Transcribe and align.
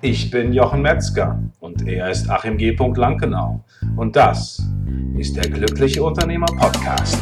Ich 0.00 0.30
bin 0.30 0.52
Jochen 0.52 0.80
Metzger 0.82 1.42
und 1.58 1.88
er 1.88 2.08
ist 2.08 2.30
Achim 2.30 2.56
G. 2.56 2.70
Lankenau. 2.70 3.64
Und 3.96 4.14
das 4.14 4.62
ist 5.16 5.34
der 5.34 5.50
Glückliche 5.50 6.04
Unternehmer 6.04 6.46
Podcast. 6.46 7.18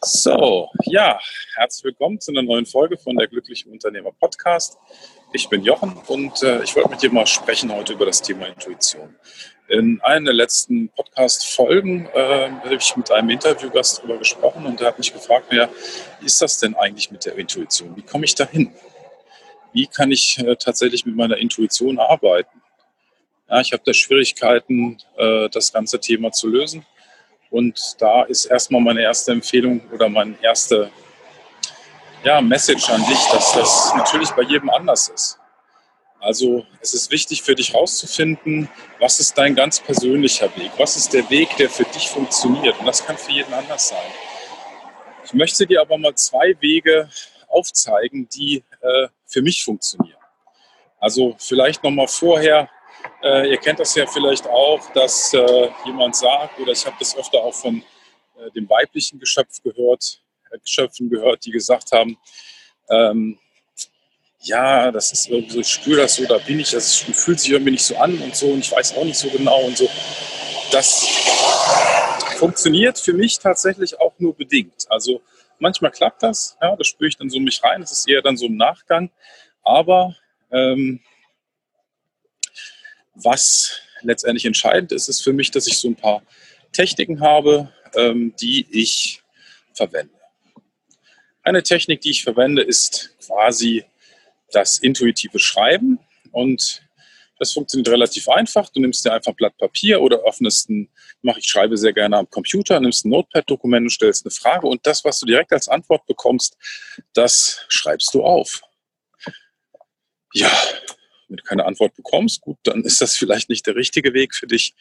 So, 0.00 0.68
ja, 0.84 1.18
herzlich 1.56 1.84
willkommen 1.86 2.20
zu 2.20 2.30
einer 2.30 2.42
neuen 2.42 2.66
Folge 2.66 2.96
von 2.96 3.16
der 3.16 3.26
Glückliche 3.26 3.68
Unternehmer 3.68 4.12
Podcast. 4.12 4.78
Ich 5.36 5.48
bin 5.48 5.64
Jochen 5.64 5.94
und 6.06 6.44
äh, 6.44 6.62
ich 6.62 6.76
wollte 6.76 6.90
mit 6.90 7.02
dir 7.02 7.10
mal 7.10 7.26
sprechen 7.26 7.72
heute 7.72 7.94
über 7.94 8.06
das 8.06 8.22
Thema 8.22 8.46
Intuition. 8.46 9.16
In 9.66 10.00
einer 10.00 10.26
der 10.26 10.34
letzten 10.34 10.90
Podcast-Folgen 10.90 12.06
äh, 12.14 12.50
habe 12.50 12.76
ich 12.76 12.96
mit 12.96 13.10
einem 13.10 13.30
Interviewgast 13.30 13.98
darüber 13.98 14.18
gesprochen 14.18 14.64
und 14.64 14.78
der 14.78 14.86
hat 14.86 14.98
mich 14.98 15.12
gefragt, 15.12 15.52
ja, 15.52 15.68
wie 16.20 16.26
ist 16.26 16.40
das 16.40 16.60
denn 16.60 16.76
eigentlich 16.76 17.10
mit 17.10 17.26
der 17.26 17.34
Intuition? 17.34 17.96
Wie 17.96 18.02
komme 18.02 18.26
ich 18.26 18.36
dahin? 18.36 18.70
Wie 19.72 19.88
kann 19.88 20.12
ich 20.12 20.38
äh, 20.38 20.54
tatsächlich 20.54 21.04
mit 21.04 21.16
meiner 21.16 21.36
Intuition 21.36 21.98
arbeiten? 21.98 22.62
Ja, 23.50 23.60
ich 23.60 23.72
habe 23.72 23.82
da 23.84 23.92
Schwierigkeiten, 23.92 24.98
äh, 25.16 25.48
das 25.48 25.72
ganze 25.72 25.98
Thema 25.98 26.30
zu 26.30 26.46
lösen. 26.46 26.86
Und 27.50 27.96
da 27.98 28.22
ist 28.22 28.44
erstmal 28.44 28.82
meine 28.82 29.02
erste 29.02 29.32
Empfehlung 29.32 29.80
oder 29.92 30.08
meine 30.08 30.36
erste 30.42 30.92
ja, 32.24 32.40
Message 32.40 32.88
an 32.88 33.04
dich, 33.06 33.22
dass 33.30 33.52
das 33.52 33.94
natürlich 33.94 34.30
bei 34.30 34.42
jedem 34.42 34.70
anders 34.70 35.08
ist. 35.08 35.38
Also 36.20 36.64
es 36.80 36.94
ist 36.94 37.10
wichtig 37.10 37.42
für 37.42 37.54
dich 37.54 37.74
herauszufinden, 37.74 38.70
was 38.98 39.20
ist 39.20 39.36
dein 39.36 39.54
ganz 39.54 39.78
persönlicher 39.78 40.54
Weg, 40.56 40.70
was 40.78 40.96
ist 40.96 41.12
der 41.12 41.28
Weg, 41.28 41.54
der 41.58 41.68
für 41.68 41.84
dich 41.84 42.08
funktioniert. 42.08 42.78
Und 42.80 42.86
das 42.86 43.04
kann 43.04 43.18
für 43.18 43.30
jeden 43.30 43.52
anders 43.52 43.88
sein. 43.88 44.10
Ich 45.26 45.34
möchte 45.34 45.66
dir 45.66 45.82
aber 45.82 45.98
mal 45.98 46.14
zwei 46.14 46.56
Wege 46.60 47.10
aufzeigen, 47.48 48.26
die 48.34 48.64
äh, 48.80 49.08
für 49.26 49.42
mich 49.42 49.62
funktionieren. 49.62 50.18
Also 50.98 51.36
vielleicht 51.38 51.84
nochmal 51.84 52.08
vorher, 52.08 52.70
äh, 53.22 53.50
ihr 53.50 53.58
kennt 53.58 53.80
das 53.80 53.94
ja 53.94 54.06
vielleicht 54.06 54.46
auch, 54.46 54.80
dass 54.92 55.34
äh, 55.34 55.68
jemand 55.84 56.16
sagt, 56.16 56.58
oder 56.58 56.72
ich 56.72 56.86
habe 56.86 56.96
das 56.98 57.14
öfter 57.16 57.38
auch 57.38 57.54
von 57.54 57.82
äh, 58.38 58.50
dem 58.52 58.68
weiblichen 58.68 59.18
Geschöpf 59.18 59.62
gehört, 59.62 60.23
Geschöpfen 60.58 61.10
gehört, 61.10 61.44
die 61.44 61.50
gesagt 61.50 61.92
haben, 61.92 62.16
ähm, 62.90 63.38
ja, 64.40 64.92
das 64.92 65.12
ist 65.12 65.28
irgendwie 65.28 65.54
so, 65.54 65.60
ich 65.60 65.68
spüre 65.68 66.02
das 66.02 66.16
so, 66.16 66.26
da 66.26 66.38
bin 66.38 66.60
ich, 66.60 66.70
das 66.70 66.96
fühlt 66.96 67.40
sich 67.40 67.50
irgendwie 67.50 67.72
nicht 67.72 67.84
so 67.84 67.96
an 67.96 68.18
und 68.18 68.36
so 68.36 68.48
und 68.48 68.60
ich 68.60 68.72
weiß 68.72 68.96
auch 68.96 69.04
nicht 69.04 69.18
so 69.18 69.28
genau 69.30 69.62
und 69.62 69.76
so. 69.76 69.88
Das 70.70 71.06
funktioniert 72.36 72.98
für 72.98 73.14
mich 73.14 73.38
tatsächlich 73.38 73.98
auch 74.00 74.12
nur 74.18 74.34
bedingt. 74.36 74.86
Also 74.90 75.22
manchmal 75.58 75.90
klappt 75.90 76.22
das, 76.22 76.58
ja, 76.60 76.76
das 76.76 76.86
spüre 76.88 77.08
ich 77.08 77.16
dann 77.16 77.30
so 77.30 77.38
in 77.38 77.44
mich 77.44 77.62
rein, 77.62 77.80
das 77.80 77.92
ist 77.92 78.08
eher 78.08 78.22
dann 78.22 78.36
so 78.36 78.46
ein 78.46 78.56
Nachgang. 78.56 79.10
Aber 79.62 80.14
ähm, 80.50 81.00
was 83.14 83.80
letztendlich 84.02 84.44
entscheidend 84.44 84.92
ist, 84.92 85.08
ist 85.08 85.22
für 85.22 85.32
mich, 85.32 85.50
dass 85.50 85.66
ich 85.66 85.78
so 85.78 85.88
ein 85.88 85.96
paar 85.96 86.22
Techniken 86.72 87.20
habe, 87.20 87.72
ähm, 87.94 88.34
die 88.40 88.66
ich 88.70 89.22
verwende. 89.72 90.12
Eine 91.44 91.62
Technik, 91.62 92.00
die 92.00 92.10
ich 92.10 92.22
verwende, 92.22 92.62
ist 92.62 93.14
quasi 93.24 93.84
das 94.50 94.78
intuitive 94.78 95.38
Schreiben 95.38 95.98
und 96.32 96.82
das 97.38 97.52
funktioniert 97.52 97.88
relativ 97.88 98.30
einfach. 98.30 98.70
Du 98.70 98.80
nimmst 98.80 99.04
dir 99.04 99.12
einfach 99.12 99.32
ein 99.32 99.36
Blatt 99.36 99.58
Papier 99.58 100.00
oder 100.00 100.22
öffnest 100.24 100.70
ein, 100.70 100.88
mach 101.20 101.36
ich 101.36 101.44
schreibe 101.44 101.76
sehr 101.76 101.92
gerne 101.92 102.16
am 102.16 102.30
Computer, 102.30 102.80
nimmst 102.80 103.04
ein 103.04 103.10
Notepad-Dokument 103.10 103.84
und 103.84 103.90
stellst 103.90 104.24
eine 104.24 104.30
Frage 104.30 104.66
und 104.66 104.86
das, 104.86 105.04
was 105.04 105.20
du 105.20 105.26
direkt 105.26 105.52
als 105.52 105.68
Antwort 105.68 106.06
bekommst, 106.06 106.56
das 107.12 107.66
schreibst 107.68 108.14
du 108.14 108.24
auf. 108.24 108.62
Ja, 110.32 110.50
wenn 111.28 111.36
du 111.36 111.42
keine 111.42 111.66
Antwort 111.66 111.94
bekommst, 111.94 112.40
gut, 112.40 112.56
dann 112.62 112.84
ist 112.84 113.02
das 113.02 113.16
vielleicht 113.16 113.50
nicht 113.50 113.66
der 113.66 113.76
richtige 113.76 114.14
Weg 114.14 114.34
für 114.34 114.46
dich. 114.46 114.74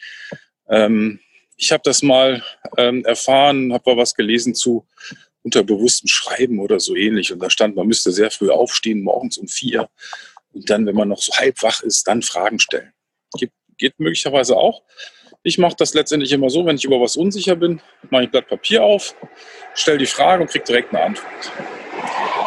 Ähm, 0.70 1.20
ich 1.58 1.74
habe 1.74 1.84
das 1.84 2.02
mal 2.02 2.42
ähm, 2.78 3.04
erfahren, 3.04 3.74
habe 3.74 3.92
mal 3.92 3.98
was 3.98 4.16
gelesen 4.16 4.56
zu 4.56 4.88
unter 5.44 5.64
bewusstem 5.64 6.08
Schreiben 6.08 6.60
oder 6.60 6.80
so 6.80 6.96
ähnlich. 6.96 7.32
Und 7.32 7.40
da 7.40 7.50
stand, 7.50 7.76
man 7.76 7.88
müsste 7.88 8.12
sehr 8.12 8.32
früh 8.32 8.50
aufstehen, 8.50 9.04
morgens 9.04 9.38
um 9.38 9.48
vier. 9.48 9.90
Und 10.54 10.70
dann, 10.70 10.86
wenn 10.86 10.96
man 10.96 11.10
noch 11.10 11.22
so 11.22 11.34
halb 11.34 11.62
wach 11.62 11.82
ist, 11.84 12.08
dann 12.08 12.22
Fragen 12.22 12.60
stellen. 12.60 12.94
Geht, 13.38 13.52
geht 13.78 14.00
möglicherweise 14.00 14.56
auch. 14.56 14.84
Ich 15.46 15.58
mache 15.58 15.76
das 15.78 15.94
letztendlich 15.94 16.32
immer 16.32 16.50
so, 16.50 16.66
wenn 16.66 16.78
ich 16.78 16.86
über 16.86 17.02
was 17.02 17.18
unsicher 17.18 17.58
bin, 17.58 17.82
mache 18.10 18.24
ich 18.24 18.28
ein 18.30 18.32
Blatt 18.32 18.48
Papier 18.48 18.84
auf, 18.84 19.14
stelle 19.74 19.98
die 19.98 20.06
Frage 20.06 20.42
und 20.42 20.50
kriege 20.50 20.64
direkt 20.64 20.94
eine 20.94 21.04
Antwort. 21.04 21.52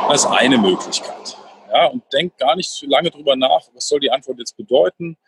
Das 0.09 0.25
ist 0.25 0.31
eine 0.31 0.57
Möglichkeit. 0.57 1.37
Ja, 1.71 1.87
und 1.89 2.05
denk 2.13 2.39
gar 2.39 2.57
nicht 2.57 2.71
zu 2.71 2.87
lange 2.87 3.11
drüber 3.11 3.37
nach, 3.37 3.69
was 3.75 3.89
soll 3.89 4.01
die 4.01 4.11
Antwort 4.11 4.39
jetzt 4.39 4.57
bedeuten? 4.57 5.19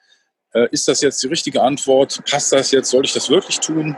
Äh, 0.54 0.68
ist 0.70 0.88
das 0.88 1.02
jetzt 1.02 1.22
die 1.22 1.26
richtige 1.26 1.62
Antwort? 1.62 2.22
Passt 2.30 2.52
das 2.52 2.70
jetzt? 2.70 2.88
Soll 2.88 3.04
ich 3.04 3.12
das 3.12 3.28
wirklich 3.28 3.60
tun? 3.60 3.96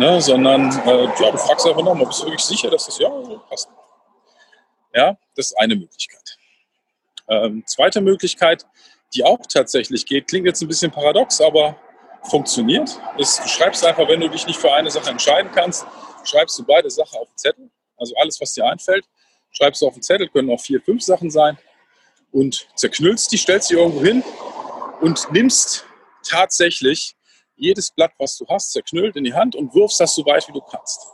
Ne, 0.00 0.20
sondern 0.20 0.70
äh, 0.86 1.04
ja, 1.04 1.30
du 1.30 1.36
fragst 1.36 1.66
einfach 1.66 1.82
nochmal, 1.82 2.06
bist 2.06 2.22
du 2.22 2.24
wirklich 2.24 2.40
sicher, 2.40 2.70
dass 2.70 2.86
das 2.86 2.98
ja 2.98 3.08
so 3.08 3.38
passt? 3.48 3.68
Ja, 4.94 5.16
das 5.36 5.46
ist 5.46 5.58
eine 5.58 5.76
Möglichkeit. 5.76 6.36
Ähm, 7.28 7.62
zweite 7.66 8.00
Möglichkeit, 8.00 8.66
die 9.14 9.22
auch 9.22 9.40
tatsächlich 9.46 10.06
geht, 10.06 10.26
klingt 10.26 10.46
jetzt 10.46 10.62
ein 10.62 10.68
bisschen 10.68 10.90
paradox, 10.90 11.40
aber 11.40 11.76
funktioniert, 12.24 12.98
ist, 13.18 13.44
du 13.44 13.48
schreibst 13.48 13.84
einfach, 13.84 14.08
wenn 14.08 14.20
du 14.20 14.28
dich 14.28 14.46
nicht 14.46 14.58
für 14.58 14.72
eine 14.72 14.90
Sache 14.90 15.10
entscheiden 15.10 15.50
kannst, 15.54 15.86
schreibst 16.24 16.58
du 16.58 16.64
beide 16.64 16.90
Sachen 16.90 17.18
auf 17.18 17.28
den 17.28 17.36
Zettel, 17.36 17.70
also 17.96 18.14
alles, 18.16 18.40
was 18.40 18.52
dir 18.52 18.66
einfällt, 18.66 19.04
schreibst 19.52 19.82
du 19.82 19.86
auf 19.86 19.94
den 19.94 20.02
Zettel, 20.02 20.28
können 20.28 20.50
auch 20.50 20.60
vier, 20.60 20.80
fünf 20.80 21.02
Sachen 21.02 21.30
sein 21.30 21.58
und 22.32 22.68
zerknüllst 22.74 23.30
die, 23.32 23.36
stellst 23.36 23.70
die 23.70 23.74
irgendwo 23.74 24.00
hin 24.00 24.24
und 25.00 25.30
nimmst 25.30 25.84
tatsächlich 26.26 27.14
jedes 27.60 27.90
Blatt, 27.90 28.12
was 28.18 28.36
du 28.36 28.46
hast, 28.48 28.72
zerknüllt 28.72 29.16
in 29.16 29.24
die 29.24 29.34
Hand 29.34 29.54
und 29.54 29.74
wirfst 29.74 30.00
das 30.00 30.14
so 30.14 30.24
weit, 30.24 30.46
wie 30.48 30.52
du 30.52 30.60
kannst. 30.60 31.06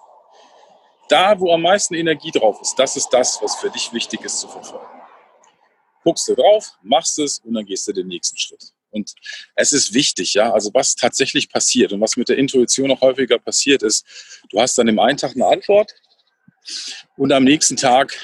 Da, 1.08 1.38
wo 1.38 1.52
am 1.52 1.62
meisten 1.62 1.94
Energie 1.94 2.30
drauf 2.30 2.60
ist, 2.60 2.74
das 2.76 2.96
ist 2.96 3.08
das, 3.10 3.40
was 3.42 3.56
für 3.56 3.70
dich 3.70 3.92
wichtig 3.92 4.22
ist 4.22 4.40
zu 4.40 4.48
verfolgen. 4.48 4.86
Guckst 6.02 6.28
du 6.28 6.34
drauf, 6.34 6.72
machst 6.82 7.18
es 7.18 7.40
und 7.40 7.54
dann 7.54 7.64
gehst 7.64 7.86
du 7.88 7.92
den 7.92 8.06
nächsten 8.06 8.36
Schritt. 8.36 8.72
Und 8.90 9.14
es 9.56 9.72
ist 9.72 9.92
wichtig, 9.92 10.34
ja, 10.34 10.52
also 10.52 10.70
was 10.72 10.94
tatsächlich 10.94 11.50
passiert 11.50 11.92
und 11.92 12.00
was 12.00 12.16
mit 12.16 12.28
der 12.28 12.38
Intuition 12.38 12.88
noch 12.88 13.00
häufiger 13.00 13.38
passiert 13.38 13.82
ist, 13.82 14.06
du 14.50 14.60
hast 14.60 14.78
dann 14.78 14.88
im 14.88 14.98
einen 14.98 15.18
Tag 15.18 15.32
eine 15.34 15.46
Antwort 15.46 15.94
und 17.16 17.32
am 17.32 17.44
nächsten 17.44 17.76
Tag 17.76 18.14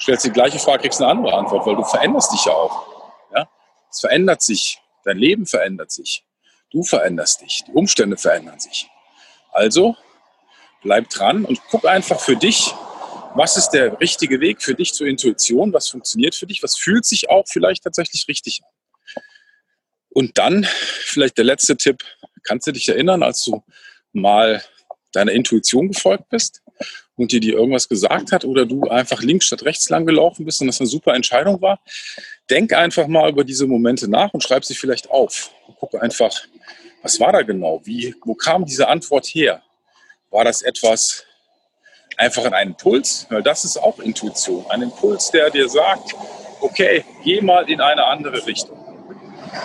stellst 0.00 0.24
du 0.24 0.28
die 0.28 0.34
gleiche 0.34 0.58
Frage, 0.58 0.82
kriegst 0.82 1.00
eine 1.00 1.10
andere 1.10 1.34
Antwort, 1.34 1.66
weil 1.66 1.76
du 1.76 1.84
veränderst 1.84 2.32
dich 2.32 2.44
ja 2.44 2.52
auch. 2.52 3.12
Ja? 3.34 3.48
Es 3.90 4.00
verändert 4.00 4.42
sich, 4.42 4.80
dein 5.04 5.18
Leben 5.18 5.46
verändert 5.46 5.90
sich. 5.90 6.24
Du 6.70 6.82
veränderst 6.84 7.40
dich, 7.40 7.64
die 7.66 7.72
Umstände 7.72 8.16
verändern 8.16 8.60
sich. 8.60 8.88
Also 9.52 9.96
bleib 10.82 11.08
dran 11.10 11.44
und 11.44 11.60
guck 11.70 11.84
einfach 11.84 12.20
für 12.20 12.36
dich, 12.36 12.72
was 13.34 13.56
ist 13.56 13.70
der 13.70 14.00
richtige 14.00 14.40
Weg 14.40 14.62
für 14.62 14.74
dich 14.74 14.92
zur 14.92 15.06
Intuition, 15.06 15.72
was 15.72 15.88
funktioniert 15.88 16.34
für 16.34 16.46
dich, 16.46 16.62
was 16.62 16.76
fühlt 16.76 17.04
sich 17.04 17.28
auch 17.28 17.44
vielleicht 17.48 17.84
tatsächlich 17.84 18.26
richtig 18.28 18.60
an. 18.62 19.22
Und 20.10 20.38
dann 20.38 20.64
vielleicht 20.64 21.38
der 21.38 21.44
letzte 21.44 21.76
Tipp, 21.76 22.04
kannst 22.42 22.66
du 22.66 22.72
dich 22.72 22.88
erinnern, 22.88 23.22
als 23.22 23.44
du 23.44 23.62
mal 24.12 24.62
deiner 25.12 25.32
Intuition 25.32 25.88
gefolgt 25.88 26.28
bist 26.28 26.62
und 27.16 27.32
dir 27.32 27.40
die 27.40 27.50
irgendwas 27.50 27.88
gesagt 27.88 28.32
hat 28.32 28.44
oder 28.44 28.64
du 28.64 28.88
einfach 28.88 29.22
links 29.22 29.46
statt 29.46 29.64
rechts 29.64 29.88
lang 29.90 30.06
gelaufen 30.06 30.44
bist 30.44 30.60
und 30.60 30.68
das 30.68 30.80
eine 30.80 30.88
super 30.88 31.14
Entscheidung 31.14 31.60
war, 31.60 31.80
denk 32.48 32.72
einfach 32.72 33.06
mal 33.06 33.30
über 33.30 33.44
diese 33.44 33.66
Momente 33.66 34.08
nach 34.08 34.32
und 34.32 34.42
schreib 34.42 34.64
sie 34.64 34.74
vielleicht 34.74 35.10
auf. 35.10 35.50
Guck 35.78 36.00
einfach, 36.02 36.32
was 37.02 37.18
war 37.20 37.32
da 37.32 37.42
genau? 37.42 37.80
Wie, 37.84 38.14
wo 38.24 38.34
kam 38.34 38.64
diese 38.64 38.88
Antwort 38.88 39.26
her? 39.26 39.62
War 40.30 40.44
das 40.44 40.62
etwas 40.62 41.24
einfach 42.16 42.44
in 42.44 42.54
einen 42.54 42.70
Impuls? 42.72 43.26
Weil 43.30 43.42
das 43.42 43.64
ist 43.64 43.76
auch 43.76 43.98
Intuition. 43.98 44.64
Ein 44.70 44.82
Impuls, 44.82 45.30
der 45.30 45.50
dir 45.50 45.68
sagt, 45.68 46.14
okay, 46.60 47.04
geh 47.24 47.40
mal 47.40 47.68
in 47.70 47.80
eine 47.80 48.04
andere 48.04 48.44
Richtung. 48.46 48.78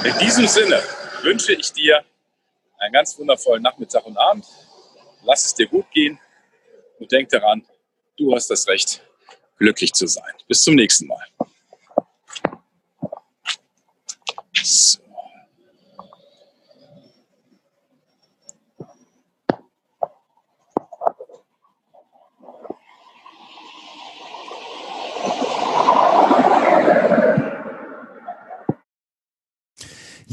In 0.03 0.17
diesem 0.19 0.47
Sinne 0.47 0.81
wünsche 1.21 1.53
ich 1.53 1.71
dir 1.73 2.03
einen 2.79 2.93
ganz 2.93 3.17
wundervollen 3.17 3.61
Nachmittag 3.61 4.05
und 4.05 4.17
Abend. 4.17 4.45
Lass 5.23 5.45
es 5.45 5.53
dir 5.53 5.67
gut 5.67 5.89
gehen 5.91 6.19
und 6.99 7.11
denk 7.11 7.29
daran, 7.29 7.65
du 8.17 8.33
hast 8.33 8.49
das 8.49 8.67
Recht, 8.67 9.01
glücklich 9.57 9.93
zu 9.93 10.07
sein. 10.07 10.33
Bis 10.47 10.63
zum 10.63 10.75
nächsten 10.75 11.07
Mal. 11.07 11.25
So. 14.53 15.04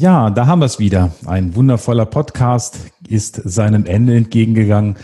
Ja, 0.02 0.30
da 0.30 0.46
haben 0.48 0.58
wir 0.58 0.66
es 0.66 0.80
wieder. 0.80 1.12
Ein 1.26 1.54
wundervoller 1.54 2.06
Podcast. 2.06 2.76
ist 3.06 3.36
seinem 3.36 3.86
Ende 3.86 4.16
entgegengegangen. 4.16 4.96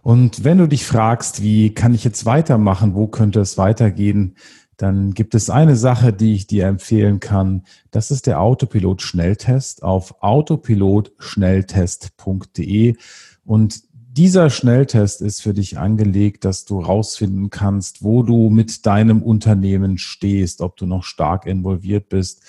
Und 0.00 0.42
wenn 0.42 0.56
du 0.56 0.66
dich 0.66 0.86
fragst, 0.86 1.42
wie 1.42 1.74
kann 1.74 1.92
ich 1.92 2.02
jetzt 2.02 2.24
weitermachen, 2.24 2.94
wo 2.94 3.08
könnte 3.08 3.40
es 3.40 3.58
weitergehen, 3.58 4.36
dann 4.78 5.12
gibt 5.12 5.34
es 5.34 5.50
eine 5.50 5.76
Sache, 5.76 6.14
die 6.14 6.32
ich 6.32 6.46
dir 6.46 6.66
empfehlen 6.66 7.20
kann. 7.20 7.64
Das 7.90 8.10
ist 8.10 8.26
der 8.26 8.40
Autopilot-Schnelltest 8.40 9.82
auf 9.82 10.22
autopilotschnelltest.de. 10.22 12.96
Und 13.44 13.82
dieser 13.92 14.48
Schnelltest 14.48 15.20
ist 15.20 15.42
für 15.42 15.52
dich 15.52 15.78
angelegt, 15.78 16.46
dass 16.46 16.64
du 16.64 16.80
rausfinden 16.80 17.50
kannst, 17.50 18.02
wo 18.02 18.22
du 18.22 18.48
mit 18.48 18.86
deinem 18.86 19.22
Unternehmen 19.22 19.98
stehst, 19.98 20.62
ob 20.62 20.78
du 20.78 20.86
noch 20.86 21.04
stark 21.04 21.44
involviert 21.44 22.08
bist, 22.08 22.40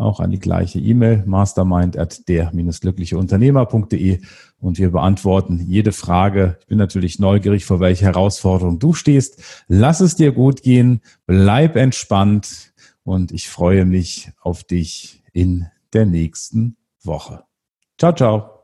auch 0.00 0.20
an 0.20 0.30
die 0.30 0.38
gleiche 0.38 0.78
E-Mail, 0.78 1.24
mastermind 1.26 1.96
at 1.96 2.28
der-glückliche-unternehmer.de 2.28 4.20
und 4.60 4.78
wir 4.78 4.90
beantworten 4.90 5.64
jede 5.66 5.92
Frage. 5.92 6.56
Ich 6.60 6.66
bin 6.66 6.78
natürlich 6.78 7.18
neugierig, 7.18 7.64
vor 7.64 7.80
welche 7.80 8.04
Herausforderung 8.04 8.78
du 8.78 8.92
stehst. 8.92 9.64
Lass 9.68 10.00
es 10.00 10.16
dir 10.16 10.32
gut 10.32 10.62
gehen, 10.62 11.00
bleib 11.26 11.76
entspannt 11.76 12.72
und 13.04 13.32
ich 13.32 13.48
freue 13.48 13.84
mich 13.84 14.30
auf 14.40 14.64
dich 14.64 15.22
in 15.32 15.66
der 15.92 16.06
nächsten 16.06 16.76
Woche. 17.02 17.44
Ciao, 17.98 18.14
ciao. 18.14 18.59